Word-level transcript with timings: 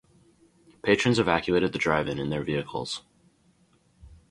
Patrons 0.81 1.19
evacuated 1.19 1.73
the 1.73 1.77
drive-in 1.77 2.17
in 2.17 2.31
their 2.31 2.41
vehicles. 2.41 3.03